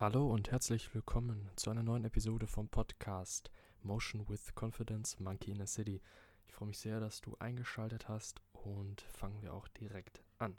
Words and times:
Hallo 0.00 0.32
und 0.32 0.50
herzlich 0.50 0.94
willkommen 0.94 1.50
zu 1.56 1.68
einer 1.68 1.82
neuen 1.82 2.06
Episode 2.06 2.46
vom 2.46 2.70
Podcast 2.70 3.50
Motion 3.82 4.26
with 4.30 4.54
Confidence 4.54 5.20
Monkey 5.20 5.50
in 5.50 5.60
a 5.60 5.66
City. 5.66 6.00
Ich 6.46 6.54
freue 6.54 6.68
mich 6.68 6.78
sehr, 6.78 7.00
dass 7.00 7.20
du 7.20 7.36
eingeschaltet 7.38 8.08
hast 8.08 8.40
und 8.54 9.02
fangen 9.02 9.42
wir 9.42 9.52
auch 9.52 9.68
direkt 9.68 10.22
an. 10.38 10.56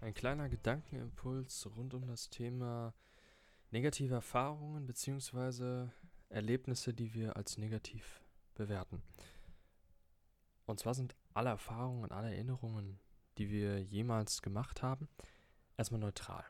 Ein 0.00 0.14
kleiner 0.14 0.48
Gedankenimpuls 0.48 1.68
rund 1.76 1.92
um 1.92 2.06
das 2.06 2.30
Thema 2.30 2.94
negative 3.72 4.14
Erfahrungen 4.14 4.86
bzw. 4.86 5.88
Erlebnisse, 6.30 6.94
die 6.94 7.12
wir 7.12 7.36
als 7.36 7.58
negativ 7.58 8.22
bewerten. 8.54 9.02
Und 10.68 10.78
zwar 10.78 10.94
sind 10.94 11.16
alle 11.32 11.48
Erfahrungen, 11.48 12.12
alle 12.12 12.28
Erinnerungen, 12.28 13.00
die 13.38 13.50
wir 13.50 13.82
jemals 13.82 14.42
gemacht 14.42 14.82
haben, 14.82 15.08
erstmal 15.78 16.00
neutral. 16.00 16.44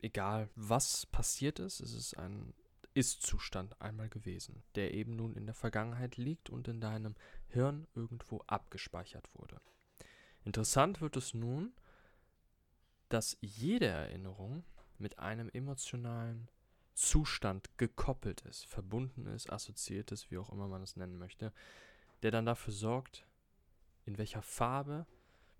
Egal, 0.00 0.48
was 0.54 1.06
passiert 1.06 1.58
ist, 1.58 1.80
es 1.80 1.92
ist 1.92 2.16
ein 2.16 2.54
Ist-Zustand 2.94 3.80
einmal 3.82 4.08
gewesen, 4.08 4.62
der 4.76 4.94
eben 4.94 5.16
nun 5.16 5.34
in 5.34 5.46
der 5.46 5.54
Vergangenheit 5.54 6.16
liegt 6.16 6.48
und 6.48 6.68
in 6.68 6.80
deinem 6.80 7.16
Hirn 7.48 7.88
irgendwo 7.94 8.42
abgespeichert 8.46 9.28
wurde. 9.34 9.60
Interessant 10.44 11.00
wird 11.00 11.16
es 11.16 11.34
nun, 11.34 11.74
dass 13.08 13.36
jede 13.40 13.86
Erinnerung 13.86 14.62
mit 14.98 15.18
einem 15.18 15.50
emotionalen 15.52 16.48
Zustand 16.94 17.76
gekoppelt 17.76 18.42
ist, 18.42 18.66
verbunden 18.66 19.26
ist, 19.26 19.52
assoziiert 19.52 20.12
ist, 20.12 20.30
wie 20.30 20.38
auch 20.38 20.50
immer 20.50 20.68
man 20.68 20.82
es 20.82 20.96
nennen 20.96 21.18
möchte, 21.18 21.52
der 22.22 22.30
dann 22.30 22.46
dafür 22.46 22.72
sorgt, 22.72 23.26
in 24.04 24.18
welcher 24.18 24.42
Farbe 24.42 25.06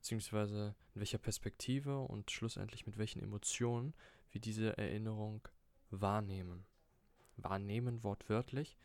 beziehungsweise 0.07 0.77
in 0.95 1.01
welcher 1.01 1.19
Perspektive 1.19 1.99
und 1.99 2.31
schlussendlich 2.31 2.87
mit 2.87 2.97
welchen 2.97 3.21
Emotionen 3.21 3.93
wir 4.31 4.41
diese 4.41 4.79
Erinnerung 4.79 5.49
wahrnehmen. 5.91 6.65
Wahrnehmen 7.37 8.05
wortwörtlich. 8.05 8.77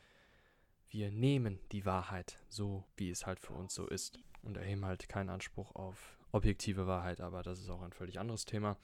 Wir 0.89 1.11
nehmen 1.11 1.59
die 1.71 1.85
Wahrheit 1.85 2.43
so, 2.49 2.85
wie 2.97 3.11
es 3.11 3.27
halt 3.27 3.39
für 3.39 3.53
uns 3.53 3.75
so 3.75 3.85
ist 3.87 4.19
und 4.41 4.57
erheben 4.57 4.83
halt 4.83 5.07
keinen 5.09 5.29
Anspruch 5.29 5.75
auf 5.75 6.17
objektive 6.31 6.87
Wahrheit, 6.87 7.21
aber 7.21 7.43
das 7.43 7.59
ist 7.59 7.69
auch 7.69 7.83
ein 7.83 7.93
völlig 7.93 8.19
anderes 8.19 8.45
Thema. 8.45 8.77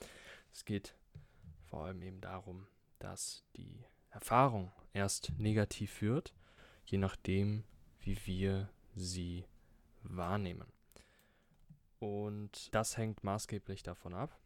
Es 0.54 0.64
geht 0.64 0.94
vor 1.66 1.86
allem 1.86 2.02
eben 2.04 2.22
darum, 2.22 2.68
dass 3.00 3.44
die 3.56 3.84
Erfahrung 4.12 4.72
erst 4.94 5.34
negativ 5.40 6.02
wird, 6.02 6.36
je 6.86 7.00
nachdem, 7.00 7.64
wie 8.00 8.18
wir 8.26 8.70
sie 9.00 9.46
wahrnehmen. 10.04 10.72
Und 12.00 12.74
das 12.74 12.98
hängt 12.98 13.24
maßgeblich 13.24 13.84
davon 13.84 14.14
ab, 14.14 14.40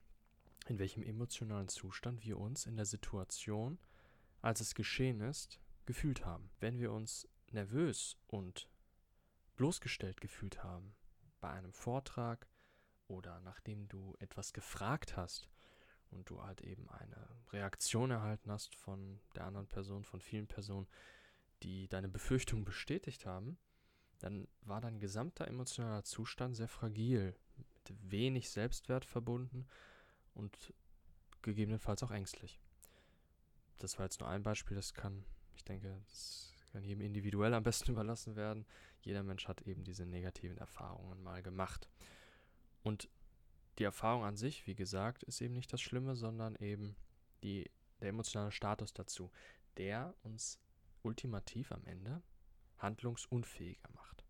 in 0.67 0.79
welchem 0.79 1.03
emotionalen 1.03 1.67
Zustand 1.67 2.23
wir 2.23 2.37
uns 2.37 2.65
in 2.65 2.77
der 2.77 2.85
Situation, 2.85 3.77
als 4.41 4.61
es 4.61 4.75
geschehen 4.75 5.21
ist, 5.21 5.59
gefühlt 5.85 6.25
haben. 6.25 6.49
Wenn 6.59 6.79
wir 6.79 6.91
uns 6.91 7.27
nervös 7.51 8.17
und 8.27 8.69
bloßgestellt 9.57 10.21
gefühlt 10.21 10.63
haben 10.63 10.95
bei 11.41 11.49
einem 11.49 11.73
Vortrag 11.73 12.47
oder 13.07 13.41
nachdem 13.41 13.87
du 13.89 14.15
etwas 14.19 14.53
gefragt 14.53 15.17
hast 15.17 15.49
und 16.09 16.29
du 16.29 16.43
halt 16.43 16.61
eben 16.61 16.89
eine 16.89 17.27
Reaktion 17.51 18.11
erhalten 18.11 18.51
hast 18.51 18.75
von 18.75 19.19
der 19.35 19.45
anderen 19.45 19.67
Person, 19.67 20.03
von 20.03 20.21
vielen 20.21 20.47
Personen, 20.47 20.87
die 21.63 21.87
deine 21.89 22.07
Befürchtungen 22.07 22.65
bestätigt 22.65 23.25
haben, 23.25 23.57
dann 24.21 24.47
war 24.61 24.81
dein 24.81 24.99
gesamter 24.99 25.47
emotionaler 25.47 26.03
Zustand 26.03 26.55
sehr 26.55 26.67
fragil, 26.67 27.35
mit 27.57 28.11
wenig 28.11 28.49
Selbstwert 28.49 29.05
verbunden 29.05 29.67
und 30.33 30.73
gegebenenfalls 31.41 32.03
auch 32.03 32.11
ängstlich. 32.11 32.59
Das 33.79 33.97
war 33.97 34.05
jetzt 34.05 34.19
nur 34.19 34.29
ein 34.29 34.43
Beispiel, 34.43 34.75
das 34.75 34.93
kann, 34.93 35.25
ich 35.55 35.63
denke, 35.63 36.01
das 36.07 36.53
kann 36.71 36.83
jedem 36.83 37.01
individuell 37.01 37.53
am 37.53 37.63
besten 37.63 37.91
überlassen 37.91 38.35
werden. 38.35 38.65
Jeder 39.01 39.23
Mensch 39.23 39.47
hat 39.47 39.61
eben 39.63 39.83
diese 39.83 40.05
negativen 40.05 40.57
Erfahrungen 40.57 41.21
mal 41.23 41.41
gemacht. 41.41 41.89
Und 42.83 43.09
die 43.79 43.83
Erfahrung 43.83 44.23
an 44.23 44.37
sich, 44.37 44.67
wie 44.67 44.75
gesagt, 44.75 45.23
ist 45.23 45.41
eben 45.41 45.55
nicht 45.55 45.73
das 45.73 45.81
Schlimme, 45.81 46.15
sondern 46.15 46.55
eben 46.57 46.95
die, 47.43 47.69
der 47.99 48.09
emotionale 48.09 48.51
Status 48.51 48.93
dazu, 48.93 49.31
der 49.77 50.13
uns 50.23 50.59
ultimativ 51.01 51.71
am 51.71 51.83
Ende 51.85 52.21
handlungsunfähiger 52.77 53.89
macht. 53.93 54.20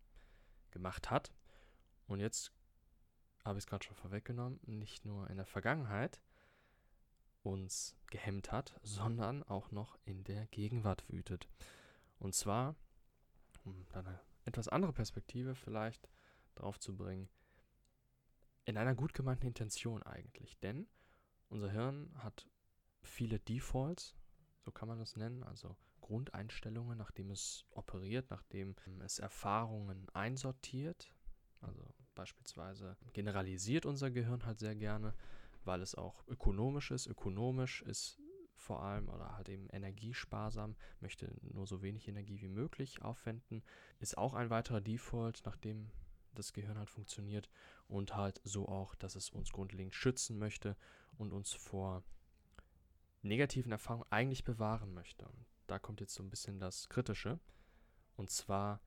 Gemacht 0.72 1.10
hat. 1.10 1.32
Und 2.06 2.20
jetzt 2.20 2.52
habe 3.44 3.58
ich 3.58 3.64
es 3.64 3.66
gerade 3.66 3.84
schon 3.84 3.96
vorweggenommen, 3.96 4.60
nicht 4.64 5.04
nur 5.04 5.30
in 5.30 5.36
der 5.36 5.46
Vergangenheit 5.46 6.20
uns 7.42 7.96
gehemmt 8.06 8.52
hat, 8.52 8.78
sondern 8.82 9.42
auch 9.42 9.70
noch 9.70 9.98
in 10.04 10.24
der 10.24 10.46
Gegenwart 10.48 11.04
wütet. 11.08 11.48
Und 12.18 12.34
zwar, 12.34 12.76
um 13.64 13.86
dann 13.90 14.06
eine 14.06 14.20
etwas 14.44 14.68
andere 14.68 14.92
Perspektive 14.92 15.54
vielleicht 15.54 16.08
drauf 16.54 16.78
zu 16.78 16.96
bringen, 16.96 17.28
in 18.64 18.76
einer 18.76 18.94
gut 18.94 19.14
gemeinten 19.14 19.46
Intention 19.46 20.02
eigentlich. 20.02 20.58
Denn 20.60 20.86
unser 21.48 21.70
Hirn 21.70 22.12
hat 22.18 22.48
viele 23.02 23.40
Defaults, 23.40 24.14
so 24.60 24.70
kann 24.70 24.88
man 24.88 24.98
das 24.98 25.16
nennen, 25.16 25.42
also 25.42 25.76
Grundeinstellungen, 26.02 26.98
nachdem 26.98 27.30
es 27.30 27.64
operiert, 27.70 28.30
nachdem 28.30 28.74
es 29.00 29.18
Erfahrungen 29.18 30.06
einsortiert. 30.12 31.14
Also 31.62 31.82
beispielsweise 32.14 32.96
generalisiert 33.14 33.86
unser 33.86 34.10
Gehirn 34.10 34.44
halt 34.44 34.58
sehr 34.58 34.74
gerne, 34.74 35.14
weil 35.64 35.80
es 35.80 35.94
auch 35.94 36.26
ökonomisch 36.28 36.90
ist. 36.90 37.06
Ökonomisch 37.06 37.80
ist 37.82 38.18
vor 38.56 38.82
allem 38.82 39.08
oder 39.08 39.36
halt 39.36 39.48
eben 39.48 39.68
energiesparsam, 39.70 40.76
möchte 41.00 41.34
nur 41.40 41.66
so 41.66 41.82
wenig 41.82 42.06
Energie 42.06 42.40
wie 42.40 42.48
möglich 42.48 43.02
aufwenden, 43.02 43.62
ist 43.98 44.16
auch 44.18 44.34
ein 44.34 44.50
weiterer 44.50 44.80
Default, 44.80 45.42
nachdem 45.44 45.90
das 46.34 46.52
Gehirn 46.52 46.78
halt 46.78 46.90
funktioniert 46.90 47.48
und 47.88 48.14
halt 48.14 48.40
so 48.44 48.68
auch, 48.68 48.94
dass 48.94 49.16
es 49.16 49.30
uns 49.30 49.52
grundlegend 49.52 49.94
schützen 49.94 50.38
möchte 50.38 50.76
und 51.18 51.32
uns 51.32 51.52
vor 51.52 52.02
negativen 53.22 53.72
Erfahrungen 53.72 54.06
eigentlich 54.10 54.44
bewahren 54.44 54.94
möchte. 54.94 55.26
Und 55.26 55.46
da 55.66 55.78
kommt 55.78 56.00
jetzt 56.00 56.14
so 56.14 56.22
ein 56.22 56.30
bisschen 56.30 56.58
das 56.60 56.88
Kritische. 56.88 57.38
Und 58.16 58.30
zwar, 58.30 58.80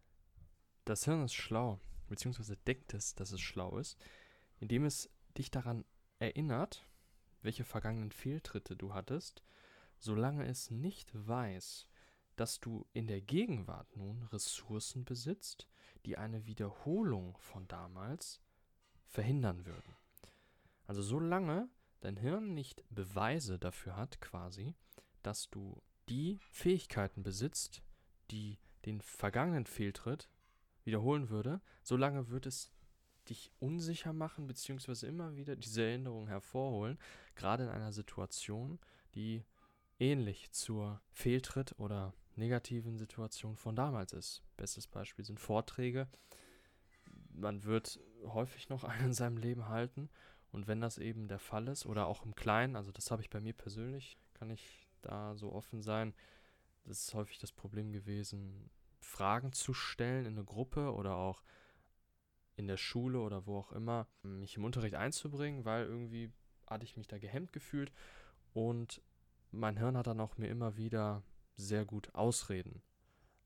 das 0.86 1.06
Hirn 1.06 1.24
ist 1.24 1.34
schlau, 1.34 1.80
beziehungsweise 2.08 2.58
denkt 2.58 2.94
es, 2.94 3.16
dass 3.16 3.32
es 3.32 3.42
schlau 3.42 3.78
ist, 3.78 3.98
indem 4.60 4.86
es 4.86 5.10
dich 5.38 5.52
daran 5.52 5.86
erinnert, 6.20 6.88
welche 7.42 7.64
vergangenen 7.64 8.12
Fehltritte 8.12 8.76
du 8.76 8.94
hattest, 8.94 9.44
solange 10.00 10.46
es 10.46 10.72
nicht 10.72 11.12
weiß, 11.14 11.88
dass 12.36 12.60
du 12.60 12.86
in 12.94 13.08
der 13.08 13.22
Gegenwart 13.22 13.96
nun 13.96 14.24
Ressourcen 14.24 15.06
besitzt, 15.06 15.68
die 16.06 16.18
eine 16.18 16.46
Wiederholung 16.46 17.38
von 17.38 17.68
damals 17.68 18.42
verhindern 19.06 19.66
würden. 19.66 19.96
Also 20.86 21.02
solange 21.02 21.70
dein 22.02 22.18
Hirn 22.18 22.54
nicht 22.54 22.84
Beweise 22.90 23.58
dafür 23.58 23.96
hat, 23.96 24.22
quasi, 24.22 24.76
dass 25.24 25.50
du 25.50 25.82
die 26.10 26.40
Fähigkeiten 26.52 27.24
besitzt, 27.24 27.82
die 28.32 28.58
den 28.86 29.02
vergangenen 29.02 29.66
Fehltritt 29.66 30.30
wiederholen 30.84 31.30
würde, 31.30 31.62
solange 31.84 32.30
wird 32.30 32.46
es 32.46 32.72
dich 33.30 33.52
unsicher 33.60 34.14
machen, 34.14 34.46
beziehungsweise 34.48 35.08
immer 35.08 35.36
wieder 35.36 35.56
diese 35.56 35.84
Erinnerung 35.84 36.28
hervorholen, 36.28 37.00
gerade 37.36 37.64
in 37.64 37.70
einer 37.70 37.92
Situation, 37.92 38.80
die 39.16 39.44
ähnlich 40.00 40.52
zur 40.52 41.02
Fehltritt 41.12 41.78
oder 41.80 42.14
negativen 42.36 42.98
Situation 42.98 43.56
von 43.56 43.76
damals 43.76 44.14
ist. 44.14 44.44
Bestes 44.58 44.88
Beispiel 44.88 45.26
sind 45.26 45.40
Vorträge. 45.40 46.08
Man 47.34 47.64
wird 47.64 48.00
häufig 48.26 48.70
noch 48.70 48.84
einen 48.84 49.08
in 49.08 49.14
seinem 49.14 49.38
Leben 49.38 49.68
halten 49.70 50.10
und 50.52 50.68
wenn 50.68 50.82
das 50.82 50.98
eben 50.98 51.28
der 51.28 51.40
Fall 51.40 51.68
ist 51.68 51.86
oder 51.86 52.06
auch 52.06 52.26
im 52.26 52.36
Kleinen, 52.36 52.76
also 52.76 52.92
das 52.92 53.10
habe 53.12 53.22
ich 53.22 53.30
bei 53.30 53.42
mir 53.42 53.54
persönlich, 53.54 54.18
kann 54.34 54.50
ich 54.50 54.85
da 55.06 55.36
so 55.36 55.52
offen 55.52 55.82
sein, 55.82 56.14
das 56.84 57.08
ist 57.08 57.14
häufig 57.14 57.40
das 57.40 57.52
Problem 57.52 57.92
gewesen, 57.92 58.70
Fragen 59.00 59.54
zu 59.54 59.74
stellen 59.74 60.26
in 60.26 60.34
eine 60.34 60.46
Gruppe 60.46 60.94
oder 60.94 61.16
auch 61.16 61.44
in 62.56 62.68
der 62.68 62.78
Schule 62.78 63.20
oder 63.20 63.46
wo 63.46 63.58
auch 63.58 63.72
immer, 63.72 64.08
mich 64.24 64.56
im 64.58 64.64
Unterricht 64.64 64.96
einzubringen, 64.96 65.66
weil 65.66 65.86
irgendwie 65.86 66.32
hatte 66.68 66.86
ich 66.86 66.98
mich 66.98 67.08
da 67.08 67.18
gehemmt 67.18 67.54
gefühlt 67.54 67.92
und 68.54 69.02
mein 69.52 69.78
Hirn 69.78 69.98
hat 69.98 70.08
dann 70.08 70.20
auch 70.20 70.38
mir 70.38 70.48
immer 70.48 70.78
wieder 70.78 71.24
sehr 71.56 71.86
gut 71.86 72.14
Ausreden 72.14 72.82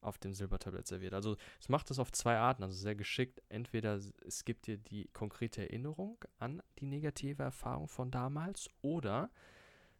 auf 0.01 0.17
dem 0.17 0.33
Silbertablett 0.33 0.87
serviert. 0.87 1.13
Also 1.13 1.35
es 1.59 1.69
macht 1.69 1.89
das 1.89 1.99
auf 1.99 2.11
zwei 2.11 2.37
Arten, 2.37 2.63
also 2.63 2.75
sehr 2.75 2.95
geschickt. 2.95 3.41
Entweder 3.49 3.99
es 4.25 4.45
gibt 4.45 4.67
dir 4.67 4.77
die 4.77 5.09
konkrete 5.11 5.61
Erinnerung 5.61 6.23
an 6.37 6.61
die 6.79 6.85
negative 6.85 7.43
Erfahrung 7.43 7.87
von 7.87 8.11
damals 8.11 8.69
oder 8.81 9.29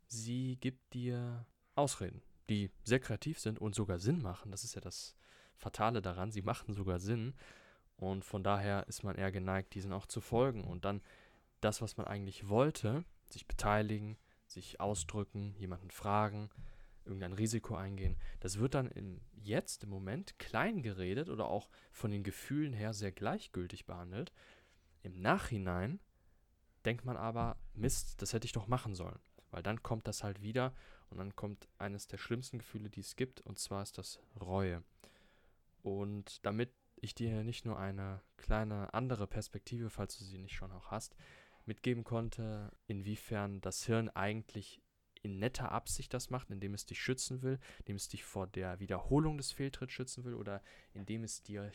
sie 0.10 0.58
gibt 0.58 0.94
dir 0.94 1.46
Ausreden, 1.76 2.22
die 2.50 2.72
sehr 2.84 3.00
kreativ 3.00 3.40
sind 3.40 3.60
und 3.60 3.76
sogar 3.76 4.00
Sinn 4.00 4.22
machen. 4.22 4.52
Das 4.52 4.64
ist 4.64 4.76
ja 4.76 4.82
das 4.82 5.16
Fatale 5.56 6.02
daran, 6.02 6.32
sie 6.32 6.42
machen 6.42 6.74
sogar 6.74 7.00
Sinn 7.00 7.34
Und 7.96 8.24
von 8.24 8.44
daher 8.44 8.88
ist 8.88 9.04
man 9.04 9.16
eher 9.16 9.32
geneigt, 9.32 9.74
diesen 9.76 9.92
auch 9.92 10.06
zu 10.06 10.22
folgen. 10.22 10.64
Und 10.64 10.86
dann 10.86 11.02
das, 11.62 11.82
was 11.82 11.98
man 11.98 12.08
eigentlich 12.08 12.48
wollte, 12.48 13.04
sich 13.30 13.46
beteiligen, 13.46 14.18
sich 14.48 14.80
ausdrücken, 14.80 15.54
jemanden 15.58 15.92
fragen, 15.92 16.50
irgendein 17.06 17.34
Risiko 17.34 17.76
eingehen, 17.76 18.18
das 18.40 18.58
wird 18.60 18.74
dann 18.74 18.90
im 18.90 19.22
Jetzt, 19.34 19.84
im 19.84 19.90
Moment 19.90 20.40
klein 20.40 20.82
geredet 20.82 21.30
oder 21.30 21.48
auch 21.48 21.70
von 21.92 22.12
den 22.12 22.24
Gefühlen 22.24 22.74
her 22.74 22.94
sehr 22.94 23.12
gleichgültig 23.12 23.86
behandelt. 23.86 24.32
Im 25.02 25.22
Nachhinein 25.22 26.00
denkt 26.86 27.04
man 27.06 27.18
aber, 27.18 27.58
Mist, 27.74 28.22
das 28.22 28.34
hätte 28.34 28.46
ich 28.46 28.54
doch 28.54 28.68
machen 28.68 28.96
sollen. 28.96 29.20
Weil 29.52 29.64
dann 29.64 29.82
kommt 29.82 30.08
das 30.08 30.24
halt 30.24 30.42
wieder 30.42 30.74
und 31.10 31.18
dann 31.18 31.36
kommt 31.36 31.68
eines 31.78 32.08
der 32.08 32.18
schlimmsten 32.18 32.60
Gefühle, 32.60 32.90
die 32.90 33.02
es 33.02 33.16
gibt, 33.16 33.42
und 33.42 33.58
zwar 33.58 33.82
ist 33.82 33.98
das 33.98 34.20
Reue. 34.40 34.84
Und 35.82 36.46
damit 36.46 36.72
ich 36.98 37.16
dir 37.16 37.44
nicht 37.44 37.66
nur 37.66 37.80
eine 37.80 38.22
kleine 38.38 38.94
andere 38.94 39.28
Perspektive, 39.28 39.90
falls 39.90 40.18
du 40.18 40.24
sie 40.24 40.38
nicht 40.38 40.56
schon 40.56 40.72
auch 40.72 40.92
hast, 40.92 41.16
mitgeben 41.66 42.04
konnte, 42.04 42.72
inwiefern 42.88 43.62
das 43.62 43.86
Hirn 43.86 44.10
eigentlich 44.10 44.82
in 45.22 45.40
netter 45.40 45.72
Absicht 45.72 46.14
das 46.14 46.30
macht, 46.30 46.50
indem 46.50 46.74
es 46.74 46.86
dich 46.86 47.02
schützen 47.02 47.42
will, 47.42 47.60
indem 47.80 47.98
es 47.98 48.08
dich 48.08 48.24
vor 48.24 48.48
der 48.48 48.80
Wiederholung 48.80 49.38
des 49.38 49.52
Fehltritts 49.52 49.94
schützen 49.94 50.24
will 50.24 50.34
oder 50.34 50.62
indem 50.94 51.24
es 51.24 51.44
dir, 51.44 51.72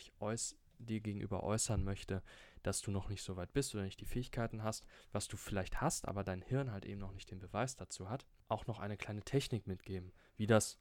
dir 0.79 1.01
gegenüber 1.01 1.43
äußern 1.43 1.85
möchte, 1.85 2.23
dass 2.63 2.81
du 2.81 2.91
noch 2.91 3.09
nicht 3.09 3.23
so 3.23 3.37
weit 3.37 3.53
bist 3.53 3.75
oder 3.75 3.85
nicht 3.85 4.01
die 4.01 4.07
Fähigkeiten 4.07 4.63
hast, 4.63 4.87
was 5.13 5.29
du 5.29 5.37
vielleicht 5.37 5.81
hast, 5.81 6.07
aber 6.09 6.25
dein 6.25 6.43
Hirn 6.43 6.73
halt 6.73 6.85
eben 6.85 7.01
noch 7.01 7.13
nicht 7.13 7.31
den 7.31 7.39
Beweis 7.39 7.77
dazu 7.77 8.09
hat, 8.09 8.27
auch 8.49 8.67
noch 8.67 8.81
eine 8.81 8.97
kleine 8.97 9.23
Technik 9.23 9.67
mitgeben, 9.67 10.13
wie 10.37 10.47
das 10.47 10.79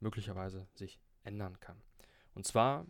möglicherweise 0.00 0.68
sich 0.74 1.00
ändern 1.24 1.58
kann. 1.60 1.82
Und 2.34 2.46
zwar 2.46 2.86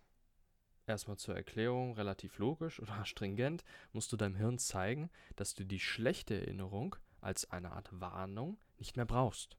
erstmal 0.86 1.18
zur 1.18 1.36
Erklärung 1.36 1.94
relativ 1.94 2.38
logisch 2.38 2.80
oder 2.82 3.04
stringent, 3.04 3.64
musst 3.92 4.12
du 4.12 4.16
deinem 4.16 4.36
Hirn 4.36 4.58
zeigen, 4.58 5.10
dass 5.36 5.54
du 5.54 5.64
die 5.64 5.80
schlechte 5.80 6.40
Erinnerung 6.40 6.96
als 7.20 7.50
eine 7.50 7.72
Art 7.72 7.88
Warnung 7.92 8.58
nicht 8.78 8.96
mehr 8.96 9.06
brauchst. 9.06 9.58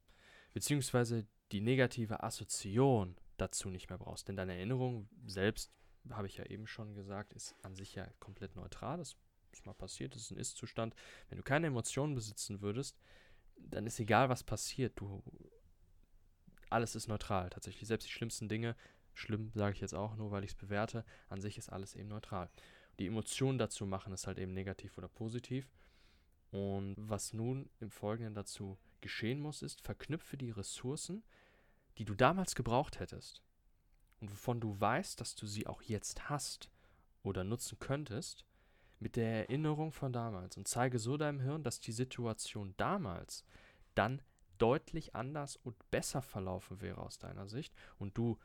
Beziehungsweise 0.53 1.27
die 1.51 1.61
negative 1.61 2.23
Assoziation 2.23 3.15
dazu 3.37 3.69
nicht 3.69 3.89
mehr 3.89 3.97
brauchst. 3.97 4.27
Denn 4.27 4.35
deine 4.35 4.55
Erinnerung 4.55 5.09
selbst 5.25 5.71
habe 6.11 6.27
ich 6.27 6.37
ja 6.37 6.45
eben 6.45 6.67
schon 6.67 6.95
gesagt, 6.95 7.33
ist 7.33 7.55
an 7.63 7.75
sich 7.75 7.95
ja 7.95 8.07
komplett 8.19 8.55
neutral. 8.55 8.97
Das 8.97 9.15
ist 9.51 9.65
mal 9.65 9.73
passiert, 9.73 10.15
das 10.15 10.23
ist 10.23 10.31
ein 10.31 10.37
Ist-Zustand. 10.37 10.95
Wenn 11.29 11.37
du 11.37 11.43
keine 11.43 11.67
Emotionen 11.67 12.15
besitzen 12.15 12.61
würdest, 12.61 12.97
dann 13.57 13.85
ist 13.87 13.99
egal, 13.99 14.29
was 14.29 14.43
passiert. 14.43 14.99
Du, 14.99 15.23
alles 16.69 16.95
ist 16.95 17.07
neutral. 17.07 17.49
Tatsächlich, 17.49 17.87
selbst 17.87 18.07
die 18.07 18.11
schlimmsten 18.11 18.47
Dinge, 18.49 18.75
schlimm 19.13 19.51
sage 19.53 19.73
ich 19.73 19.81
jetzt 19.81 19.95
auch 19.95 20.15
nur, 20.15 20.31
weil 20.31 20.43
ich 20.43 20.51
es 20.51 20.55
bewerte, 20.55 21.03
an 21.27 21.41
sich 21.41 21.57
ist 21.57 21.69
alles 21.69 21.95
eben 21.95 22.09
neutral. 22.09 22.49
Die 22.99 23.07
Emotionen 23.07 23.57
dazu 23.57 23.85
machen 23.85 24.13
es 24.13 24.27
halt 24.27 24.39
eben 24.39 24.53
negativ 24.53 24.97
oder 24.97 25.07
positiv. 25.07 25.69
Und 26.51 26.95
was 26.97 27.33
nun 27.33 27.69
im 27.79 27.91
Folgenden 27.91 28.33
dazu 28.33 28.77
geschehen 29.01 29.39
muss, 29.39 29.61
ist, 29.61 29.81
verknüpfe 29.81 30.37
die 30.37 30.51
Ressourcen, 30.51 31.23
die 31.97 32.05
du 32.05 32.15
damals 32.15 32.55
gebraucht 32.55 32.99
hättest, 32.99 33.43
und 34.21 34.31
wovon 34.31 34.59
du 34.59 34.79
weißt, 34.79 35.19
dass 35.19 35.35
du 35.35 35.45
sie 35.45 35.67
auch 35.67 35.81
jetzt 35.81 36.29
hast 36.29 36.69
oder 37.23 37.43
nutzen 37.43 37.79
könntest, 37.79 38.45
mit 38.99 39.15
der 39.15 39.49
Erinnerung 39.49 39.91
von 39.91 40.11
damals. 40.11 40.57
Und 40.57 40.67
zeige 40.67 40.99
so 40.99 41.17
deinem 41.17 41.39
Hirn, 41.39 41.63
dass 41.63 41.79
die 41.79 41.93
Situation 41.93 42.73
damals 42.77 43.45
dann 43.95 44.21
deutlich 44.57 45.15
anders 45.15 45.55
und 45.55 45.89
besser 45.89 46.21
verlaufen 46.21 46.81
wäre 46.81 47.01
aus 47.01 47.17
deiner 47.17 47.47
Sicht 47.47 47.73
und 47.97 48.17
du 48.17 48.37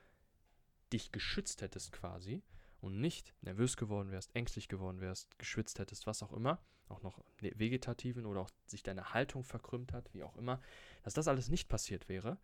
dich 0.93 1.11
geschützt 1.11 1.61
hättest 1.61 1.93
quasi 1.93 2.43
und 2.81 3.01
nicht 3.01 3.35
nervös 3.41 3.77
geworden 3.77 4.11
wärst, 4.11 4.35
ängstlich 4.37 4.69
geworden 4.69 5.01
wärst, 5.01 5.39
geschwitzt 5.39 5.79
hättest, 5.79 6.07
was 6.07 6.23
auch 6.23 6.33
immer, 6.33 6.61
auch 6.89 7.03
noch 7.03 7.19
ne, 7.41 7.53
vegetativen 7.57 8.27
oder 8.27 8.43
auch 8.43 8.51
sich 8.67 8.83
deine 8.83 9.13
Haltung 9.13 9.43
verkrümmt 9.43 9.93
hat, 9.93 10.13
wie 10.15 10.23
auch 10.23 10.37
immer, 10.37 10.61
dass 11.03 11.15
das 11.15 11.27
alles 11.27 11.49
nicht 11.49 11.69
passiert 11.69 12.09
wäre, 12.09 12.39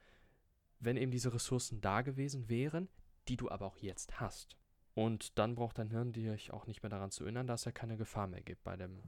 wenn 0.80 0.96
eben 0.96 1.12
diese 1.12 1.32
Ressourcen 1.32 1.80
da 1.80 2.02
gewesen 2.02 2.48
wären, 2.48 2.88
die 3.30 3.36
du 3.36 3.48
aber 3.48 3.66
auch 3.66 3.78
jetzt 3.78 4.20
hast. 4.20 4.56
Und 4.94 5.38
dann 5.38 5.54
braucht 5.54 5.78
dein 5.78 5.90
Hirn 5.90 6.12
dich 6.12 6.52
auch 6.52 6.66
nicht 6.66 6.82
mehr 6.82 6.90
daran 6.90 7.12
zu 7.12 7.22
erinnern, 7.22 7.46
dass 7.46 7.64
er 7.64 7.72
keine 7.72 7.96
Gefahr 7.96 8.26
mehr 8.26 8.42
gibt. 8.42 8.64
Bei 8.64 8.76
dem 8.76 9.02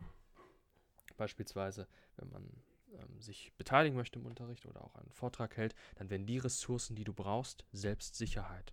beispielsweise, 1.16 1.88
wenn 2.16 2.30
man 2.30 2.62
ähm, 2.94 3.20
sich 3.20 3.52
beteiligen 3.58 3.96
möchte 3.96 4.20
im 4.20 4.26
Unterricht 4.26 4.64
oder 4.66 4.82
auch 4.82 4.94
einen 4.94 5.10
Vortrag 5.10 5.56
hält, 5.56 5.74
dann 5.96 6.08
werden 6.08 6.26
die 6.26 6.38
Ressourcen, 6.38 6.94
die 6.94 7.04
du 7.04 7.12
brauchst, 7.12 7.66
Selbstsicherheit, 7.72 8.72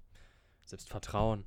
Selbstvertrauen, 0.66 1.46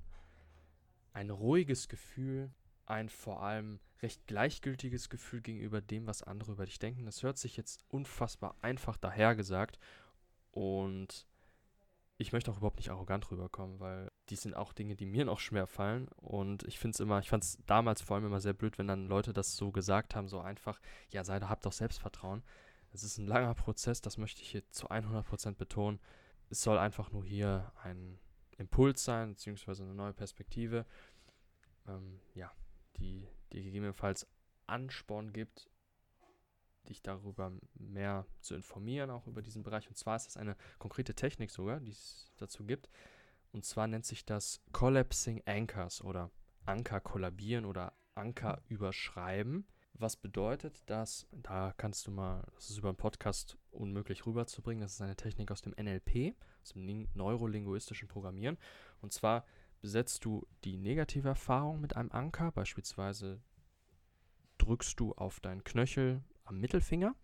ein 1.12 1.30
ruhiges 1.30 1.88
Gefühl, 1.88 2.52
ein 2.86 3.08
vor 3.08 3.42
allem 3.42 3.78
recht 4.00 4.26
gleichgültiges 4.26 5.10
Gefühl 5.10 5.42
gegenüber 5.42 5.80
dem, 5.80 6.08
was 6.08 6.24
andere 6.24 6.52
über 6.52 6.66
dich 6.66 6.80
denken. 6.80 7.04
Das 7.04 7.22
hört 7.22 7.38
sich 7.38 7.56
jetzt 7.56 7.84
unfassbar 7.88 8.56
einfach 8.62 8.96
dahergesagt 8.96 9.78
und 10.50 11.26
ich 12.22 12.32
möchte 12.32 12.50
auch 12.50 12.56
überhaupt 12.56 12.78
nicht 12.78 12.90
arrogant 12.90 13.30
rüberkommen, 13.30 13.80
weil 13.80 14.10
die 14.30 14.36
sind 14.36 14.54
auch 14.54 14.72
Dinge, 14.72 14.96
die 14.96 15.06
mir 15.06 15.24
noch 15.24 15.40
schwer 15.40 15.66
fallen. 15.66 16.08
Und 16.16 16.62
ich 16.64 16.78
finde 16.78 16.94
es 16.94 17.00
immer, 17.00 17.18
ich 17.18 17.28
fand 17.28 17.44
es 17.44 17.58
damals 17.66 18.00
vor 18.00 18.16
allem 18.16 18.26
immer 18.26 18.40
sehr 18.40 18.52
blöd, 18.54 18.78
wenn 18.78 18.86
dann 18.86 19.06
Leute 19.06 19.32
das 19.32 19.56
so 19.56 19.72
gesagt 19.72 20.14
haben, 20.14 20.28
so 20.28 20.40
einfach, 20.40 20.80
ja, 21.10 21.24
sei 21.24 21.38
da, 21.38 21.48
habt 21.48 21.66
doch 21.66 21.72
Selbstvertrauen. 21.72 22.42
Es 22.92 23.02
ist 23.02 23.18
ein 23.18 23.26
langer 23.26 23.54
Prozess, 23.54 24.00
das 24.00 24.18
möchte 24.18 24.42
ich 24.42 24.50
hier 24.50 24.68
zu 24.70 24.88
100% 24.88 25.56
betonen. 25.56 26.00
Es 26.48 26.62
soll 26.62 26.78
einfach 26.78 27.10
nur 27.10 27.24
hier 27.24 27.72
ein 27.82 28.18
Impuls 28.58 29.04
sein, 29.04 29.30
beziehungsweise 29.30 29.82
eine 29.82 29.94
neue 29.94 30.12
Perspektive, 30.12 30.86
ähm, 31.88 32.20
ja, 32.34 32.52
die, 32.98 33.26
die 33.52 33.62
gegebenenfalls 33.62 34.26
Ansporn 34.66 35.32
gibt, 35.32 35.68
dich 36.88 37.02
darüber 37.02 37.52
mehr 37.74 38.26
zu 38.40 38.54
informieren, 38.54 39.10
auch 39.10 39.26
über 39.26 39.42
diesen 39.42 39.62
Bereich. 39.62 39.88
Und 39.88 39.96
zwar 39.96 40.16
ist 40.16 40.26
das 40.26 40.36
eine 40.36 40.56
konkrete 40.78 41.14
Technik 41.14 41.50
sogar, 41.50 41.80
die 41.80 41.90
es 41.90 42.32
dazu 42.36 42.64
gibt. 42.64 42.88
Und 43.52 43.64
zwar 43.64 43.86
nennt 43.86 44.06
sich 44.06 44.24
das 44.24 44.62
Collapsing 44.72 45.42
Anchors 45.46 46.02
oder 46.02 46.30
Anker 46.64 47.00
kollabieren 47.00 47.64
oder 47.64 47.92
Anker 48.14 48.62
überschreiben. 48.68 49.66
Was 49.94 50.16
bedeutet, 50.16 50.82
dass, 50.86 51.26
da 51.32 51.74
kannst 51.76 52.06
du 52.06 52.10
mal, 52.10 52.44
das 52.54 52.70
ist 52.70 52.78
über 52.78 52.88
einen 52.88 52.96
Podcast 52.96 53.58
unmöglich 53.70 54.26
rüberzubringen, 54.26 54.80
das 54.80 54.94
ist 54.94 55.02
eine 55.02 55.16
Technik 55.16 55.50
aus 55.50 55.60
dem 55.60 55.74
NLP, 55.78 56.34
aus 56.62 56.70
dem 56.70 57.08
neurolinguistischen 57.14 58.08
Programmieren. 58.08 58.58
Und 59.00 59.12
zwar 59.12 59.44
besetzt 59.80 60.24
du 60.24 60.46
die 60.64 60.78
negative 60.78 61.28
Erfahrung 61.28 61.80
mit 61.80 61.94
einem 61.96 62.10
Anker, 62.10 62.52
beispielsweise 62.52 63.42
drückst 64.58 64.98
du 64.98 65.12
auf 65.12 65.40
deinen 65.40 65.64
Knöchel 65.64 66.22
am 66.52 66.60
Mittelfinger. 66.60 67.16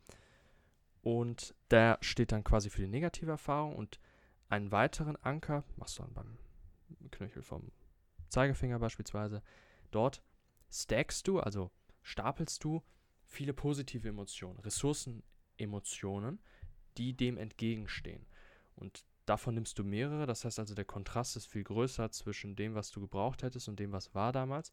Und 1.03 1.55
der 1.71 1.99
steht 2.01 2.33
dann 2.33 2.45
quasi 2.45 2.71
für 2.71 2.83
die 2.83 2.89
negative 2.89 3.31
Erfahrung 3.31 3.77
und 3.77 4.01
einen 4.49 4.73
weiteren 4.73 5.17
Anker 5.17 5.65
machst 5.77 5.99
du 5.99 6.03
dann 6.03 6.15
beim 6.15 6.39
Knöchel 7.11 7.43
vom 7.43 7.71
Zeigefinger 8.29 8.79
beispielsweise. 8.79 9.43
Dort 9.91 10.23
stackst 10.71 11.29
du, 11.29 11.41
also 11.41 11.71
stapelst 12.03 12.65
du 12.65 12.83
viele 13.25 13.53
positive 13.53 14.09
Emotionen, 14.09 14.59
Ressourcenemotionen, 14.61 16.41
die 16.97 17.17
dem 17.17 17.37
entgegenstehen. 17.37 18.27
Und 18.75 19.05
davon 19.27 19.55
nimmst 19.55 19.79
du 19.79 19.85
mehrere, 19.85 20.27
das 20.27 20.45
heißt 20.45 20.59
also, 20.59 20.75
der 20.75 20.85
Kontrast 20.85 21.37
ist 21.37 21.47
viel 21.47 21.65
größer 21.65 22.11
zwischen 22.11 22.57
dem, 22.57 22.75
was 22.75 22.91
du 22.91 23.01
gebraucht 23.01 23.43
hättest 23.43 23.69
und 23.69 23.79
dem, 23.79 23.93
was 23.93 24.15
war 24.15 24.33
damals. 24.33 24.73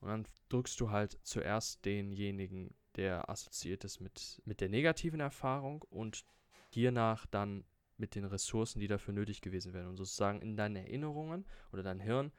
Und 0.00 0.08
dann 0.08 0.26
drückst 0.48 0.80
du 0.80 0.90
halt 0.90 1.18
zuerst 1.22 1.84
denjenigen 1.84 2.74
der 2.96 3.28
assoziiert 3.28 3.84
ist 3.84 4.00
mit, 4.00 4.42
mit 4.44 4.60
der 4.60 4.68
negativen 4.68 5.20
Erfahrung 5.20 5.82
und 5.90 6.24
hiernach 6.70 7.26
dann 7.26 7.64
mit 7.96 8.14
den 8.14 8.24
Ressourcen, 8.24 8.80
die 8.80 8.86
dafür 8.86 9.14
nötig 9.14 9.40
gewesen 9.40 9.72
wären. 9.72 9.88
Und 9.88 9.96
sozusagen 9.96 10.40
in 10.40 10.56
deinen 10.56 10.76
Erinnerungen 10.76 11.46
oder 11.72 11.82
dein 11.82 12.00
Hirn 12.00 12.32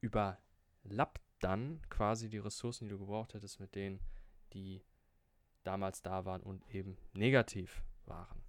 überlappt 0.00 1.22
dann 1.40 1.80
quasi 1.88 2.28
die 2.28 2.38
Ressourcen, 2.38 2.84
die 2.84 2.90
du 2.90 2.98
gebraucht 2.98 3.34
hättest, 3.34 3.60
mit 3.60 3.74
denen, 3.74 4.00
die 4.52 4.82
damals 5.64 6.02
da 6.02 6.24
waren 6.24 6.42
und 6.42 6.66
eben 6.74 6.96
negativ 7.12 7.82
waren. 8.06 8.42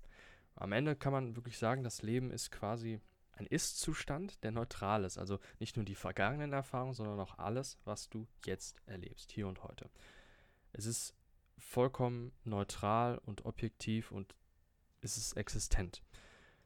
Am 0.55 0.72
Ende 0.72 0.96
kann 0.96 1.13
man 1.13 1.36
wirklich 1.36 1.58
sagen, 1.58 1.84
das 1.84 2.01
Leben 2.01 2.32
ist 2.32 2.51
quasi 2.51 3.01
ein 3.34 3.48
Ist-Zustand, 3.48 4.43
der 4.43 4.51
neutral 4.51 5.03
ist. 5.03 5.17
Also 5.17 5.39
nicht 5.60 5.75
nur 5.75 5.86
die 5.86 5.96
vergangenen 5.96 6.53
Erfahrungen, 6.53 6.93
sondern 6.93 7.20
auch 7.20 7.38
alles, 7.39 7.79
was 7.84 8.10
du 8.10 8.27
jetzt 8.46 8.82
erlebst, 8.86 9.32
hier 9.32 9.48
und 9.48 9.63
heute. 9.63 9.89
Es 10.74 10.86
ist 10.86 11.15
vollkommen 11.58 12.34
neutral 12.44 13.20
und 13.20 13.46
objektiv 13.46 14.12
und 14.12 14.36
es 15.01 15.18
ist 15.18 15.34
existent. 15.38 16.03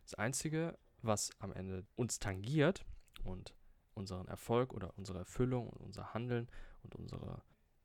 Das 0.04 0.16
Einzige, 0.16 0.78
was 1.02 1.32
am 1.40 1.52
Ende 1.52 1.86
uns 1.96 2.20
tangiert 2.20 2.86
und 3.24 3.54
unseren 3.94 4.28
Erfolg 4.28 4.74
oder 4.74 4.98
unsere 4.98 5.20
Erfüllung 5.20 5.70
und 5.70 5.82
unser 5.82 6.14
Handeln 6.14 6.50
und 6.84 6.96
unsere 6.96 7.42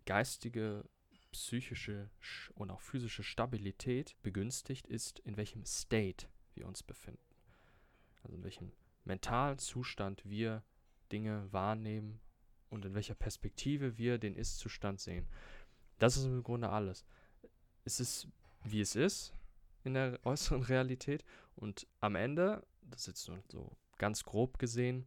geistige, 0.07 0.85
psychische 1.33 2.11
und 2.55 2.71
auch 2.71 2.81
physische 2.81 3.23
Stabilität 3.23 4.17
begünstigt, 4.23 4.87
ist, 4.87 5.19
in 5.21 5.37
welchem 5.37 5.65
State 5.65 6.29
wir 6.55 6.67
uns 6.67 6.83
befinden. 6.83 7.21
Also 8.23 8.37
in 8.37 8.45
welchem 8.45 8.73
mentalen 9.05 9.59
Zustand 9.59 10.23
wir 10.25 10.63
Dinge 11.11 11.51
wahrnehmen 11.53 12.21
und 12.69 12.85
in 12.85 12.95
welcher 12.95 13.15
Perspektive 13.15 13.99
wir 13.99 14.19
den 14.19 14.35
Ist-Zustand 14.35 15.01
sehen. 15.01 15.27
Das 15.99 16.17
ist 16.17 16.25
im 16.25 16.43
Grunde 16.43 16.71
alles. 16.71 17.05
Es 17.85 18.01
ist, 18.01 18.29
wie 18.65 18.81
es 18.81 18.97
ist 18.97 19.35
in 19.85 19.95
der 19.95 20.19
äußeren 20.25 20.63
Realität 20.63 21.25
und 21.55 21.87
am 22.01 22.15
Ende, 22.15 22.67
das 22.83 23.03
ist 23.03 23.07
jetzt 23.07 23.29
nur 23.29 23.43
so 23.49 23.77
ganz 23.99 24.25
grob 24.25 24.59
gesehen, 24.59 25.07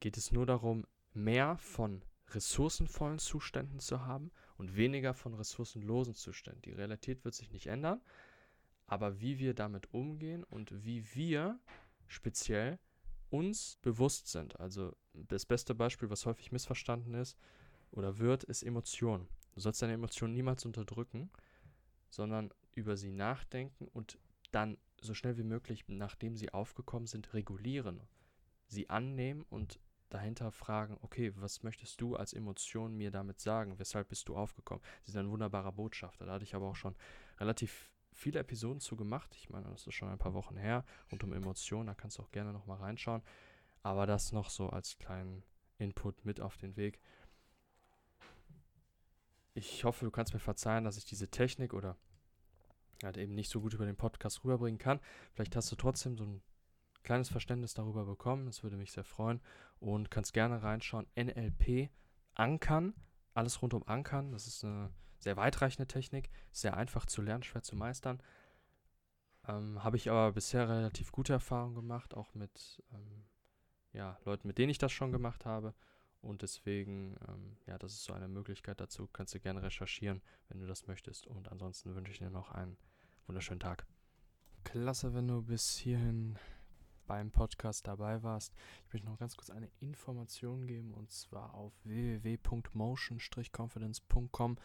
geht 0.00 0.16
es 0.16 0.32
nur 0.32 0.46
darum, 0.46 0.86
mehr 1.14 1.56
von 1.56 2.02
ressourcenvollen 2.28 3.18
Zuständen 3.18 3.80
zu 3.80 4.04
haben 4.04 4.30
und 4.56 4.76
weniger 4.76 5.14
von 5.14 5.34
ressourcenlosen 5.34 6.14
Zuständen. 6.14 6.62
Die 6.62 6.72
Realität 6.72 7.24
wird 7.24 7.34
sich 7.34 7.50
nicht 7.50 7.66
ändern, 7.66 8.00
aber 8.86 9.20
wie 9.20 9.38
wir 9.38 9.54
damit 9.54 9.92
umgehen 9.92 10.44
und 10.44 10.84
wie 10.84 11.14
wir 11.14 11.58
speziell 12.06 12.78
uns 13.30 13.78
bewusst 13.82 14.28
sind. 14.28 14.58
Also 14.60 14.94
das 15.12 15.46
beste 15.46 15.74
Beispiel, 15.74 16.10
was 16.10 16.26
häufig 16.26 16.52
missverstanden 16.52 17.14
ist 17.14 17.36
oder 17.90 18.18
wird, 18.18 18.44
ist 18.44 18.62
Emotion. 18.62 19.26
Du 19.54 19.60
sollst 19.60 19.80
deine 19.82 19.94
Emotionen 19.94 20.34
niemals 20.34 20.64
unterdrücken, 20.64 21.30
sondern 22.10 22.52
über 22.74 22.96
sie 22.96 23.10
nachdenken 23.10 23.88
und 23.88 24.18
dann 24.50 24.78
so 25.00 25.14
schnell 25.14 25.36
wie 25.36 25.44
möglich, 25.44 25.84
nachdem 25.88 26.36
sie 26.36 26.52
aufgekommen 26.52 27.06
sind, 27.06 27.34
regulieren. 27.34 28.00
Sie 28.66 28.88
annehmen 28.90 29.44
und 29.50 29.78
dahinter 30.08 30.50
fragen, 30.52 30.96
okay, 31.02 31.32
was 31.36 31.62
möchtest 31.62 32.00
du 32.00 32.16
als 32.16 32.32
Emotion 32.32 32.96
mir 32.96 33.10
damit 33.10 33.40
sagen? 33.40 33.78
Weshalb 33.78 34.08
bist 34.08 34.28
du 34.28 34.36
aufgekommen? 34.36 34.82
Sie 35.02 35.12
sind 35.12 35.26
ein 35.26 35.30
wunderbarer 35.30 35.72
Botschafter. 35.72 36.26
Da 36.26 36.34
hatte 36.34 36.44
ich 36.44 36.54
aber 36.54 36.68
auch 36.68 36.76
schon 36.76 36.94
relativ 37.38 37.90
viele 38.12 38.38
Episoden 38.38 38.80
zu 38.80 38.96
gemacht. 38.96 39.34
Ich 39.36 39.50
meine, 39.50 39.68
das 39.70 39.86
ist 39.86 39.94
schon 39.94 40.08
ein 40.08 40.18
paar 40.18 40.34
Wochen 40.34 40.56
her, 40.56 40.84
rund 41.10 41.24
um 41.24 41.32
Emotionen. 41.32 41.88
Da 41.88 41.94
kannst 41.94 42.18
du 42.18 42.22
auch 42.22 42.30
gerne 42.30 42.52
nochmal 42.52 42.78
reinschauen. 42.78 43.22
Aber 43.82 44.06
das 44.06 44.32
noch 44.32 44.50
so 44.50 44.70
als 44.70 44.98
kleinen 44.98 45.42
Input 45.78 46.24
mit 46.24 46.40
auf 46.40 46.56
den 46.56 46.76
Weg. 46.76 47.00
Ich 49.54 49.84
hoffe, 49.84 50.04
du 50.04 50.10
kannst 50.10 50.34
mir 50.34 50.40
verzeihen, 50.40 50.84
dass 50.84 50.96
ich 50.96 51.04
diese 51.04 51.28
Technik 51.28 51.74
oder 51.74 51.96
halt 53.02 53.16
eben 53.16 53.34
nicht 53.34 53.50
so 53.50 53.60
gut 53.60 53.74
über 53.74 53.86
den 53.86 53.96
Podcast 53.96 54.44
rüberbringen 54.44 54.78
kann. 54.78 55.00
Vielleicht 55.32 55.54
hast 55.56 55.70
du 55.70 55.76
trotzdem 55.76 56.16
so 56.16 56.24
ein 56.24 56.42
kleines 57.04 57.28
Verständnis 57.28 57.74
darüber 57.74 58.04
bekommen. 58.04 58.46
Das 58.46 58.62
würde 58.62 58.76
mich 58.76 58.92
sehr 58.92 59.04
freuen. 59.04 59.40
Und 59.78 60.10
kannst 60.10 60.32
gerne 60.32 60.62
reinschauen. 60.62 61.06
NLP 61.16 61.90
Ankern. 62.34 62.94
Alles 63.34 63.62
rund 63.62 63.74
um 63.74 63.86
Ankern. 63.86 64.32
Das 64.32 64.46
ist 64.46 64.64
eine 64.64 64.90
sehr 65.18 65.36
weitreichende 65.36 65.86
Technik. 65.86 66.30
Sehr 66.50 66.76
einfach 66.76 67.06
zu 67.06 67.22
lernen, 67.22 67.44
schwer 67.44 67.62
zu 67.62 67.76
meistern. 67.76 68.20
Ähm, 69.46 69.84
Habe 69.84 69.96
ich 69.96 70.10
aber 70.10 70.32
bisher 70.32 70.68
relativ 70.68 71.12
gute 71.12 71.32
Erfahrungen 71.32 71.74
gemacht, 71.74 72.14
auch 72.14 72.34
mit 72.34 72.82
ähm, 72.92 73.24
ja, 73.92 74.18
Leuten, 74.24 74.48
mit 74.48 74.58
denen 74.58 74.70
ich 74.70 74.78
das 74.78 74.92
schon 74.92 75.12
gemacht 75.12 75.44
habe. 75.44 75.74
Und 76.24 76.42
deswegen, 76.42 77.16
ähm, 77.28 77.56
ja, 77.66 77.78
das 77.78 77.92
ist 77.92 78.04
so 78.04 78.12
eine 78.12 78.28
Möglichkeit 78.28 78.80
dazu. 78.80 79.08
Kannst 79.12 79.34
du 79.34 79.40
gerne 79.40 79.62
recherchieren, 79.62 80.22
wenn 80.48 80.60
du 80.60 80.66
das 80.66 80.86
möchtest. 80.86 81.26
Und 81.26 81.50
ansonsten 81.50 81.94
wünsche 81.94 82.12
ich 82.12 82.18
dir 82.18 82.28
noch 82.30 82.50
einen 82.50 82.76
wunderschönen 83.26 83.60
Tag. 83.60 83.86
Klasse, 84.64 85.14
wenn 85.14 85.28
du 85.28 85.42
bis 85.42 85.76
hierhin 85.76 86.38
beim 87.06 87.30
Podcast 87.30 87.86
dabei 87.86 88.22
warst. 88.22 88.54
Ich 88.86 88.94
möchte 88.94 89.08
noch 89.08 89.18
ganz 89.18 89.36
kurz 89.36 89.50
eine 89.50 89.70
Information 89.80 90.66
geben 90.66 90.94
und 90.94 91.10
zwar 91.10 91.52
auf 91.54 91.74
www.motion-confidence.com 91.84 94.56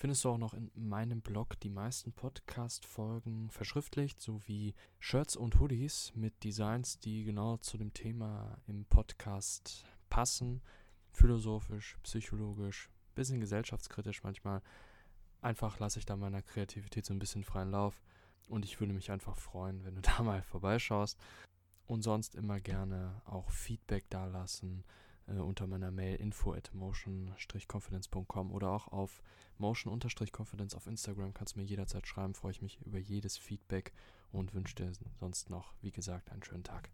findest 0.00 0.24
du 0.24 0.30
auch 0.30 0.38
noch 0.38 0.54
in 0.54 0.70
meinem 0.74 1.20
Blog 1.20 1.60
die 1.60 1.68
meisten 1.68 2.12
Podcast-Folgen 2.12 3.50
verschriftlicht, 3.50 4.18
sowie 4.18 4.74
Shirts 4.98 5.36
und 5.36 5.60
Hoodies 5.60 6.12
mit 6.14 6.42
Designs, 6.42 6.98
die 7.00 7.24
genau 7.24 7.58
zu 7.58 7.76
dem 7.76 7.92
Thema 7.92 8.56
im 8.66 8.86
Podcast 8.86 9.84
passen. 10.08 10.62
Philosophisch, 11.12 11.98
psychologisch, 12.02 12.90
bisschen 13.14 13.40
gesellschaftskritisch 13.40 14.22
manchmal. 14.22 14.62
Einfach 15.40 15.78
lasse 15.78 15.98
ich 15.98 16.06
da 16.06 16.16
meiner 16.16 16.42
Kreativität 16.42 17.04
so 17.04 17.14
ein 17.14 17.18
bisschen 17.18 17.44
freien 17.44 17.70
Lauf. 17.70 18.02
Und 18.48 18.64
ich 18.64 18.80
würde 18.80 18.92
mich 18.92 19.10
einfach 19.10 19.36
freuen, 19.36 19.84
wenn 19.84 19.94
du 19.94 20.00
da 20.02 20.22
mal 20.22 20.42
vorbeischaust. 20.42 21.18
Und 21.86 22.02
sonst 22.02 22.34
immer 22.34 22.60
gerne 22.60 23.20
auch 23.24 23.50
Feedback 23.50 24.08
dalassen 24.10 24.84
äh, 25.26 25.38
unter 25.38 25.66
meiner 25.66 25.90
Mail 25.90 26.16
info 26.16 26.52
at 26.52 26.72
motion-confidence.com 26.72 28.52
oder 28.52 28.70
auch 28.70 28.88
auf 28.88 29.22
motion-confidence 29.58 30.74
auf 30.74 30.86
Instagram 30.86 31.34
kannst 31.34 31.54
du 31.54 31.60
mir 31.60 31.66
jederzeit 31.66 32.06
schreiben. 32.06 32.34
Freue 32.34 32.52
ich 32.52 32.62
mich 32.62 32.80
über 32.82 32.98
jedes 32.98 33.36
Feedback 33.36 33.92
und 34.32 34.54
wünsche 34.54 34.74
dir 34.74 34.92
sonst 35.18 35.50
noch, 35.50 35.74
wie 35.80 35.90
gesagt, 35.90 36.30
einen 36.30 36.42
schönen 36.42 36.64
Tag. 36.64 36.90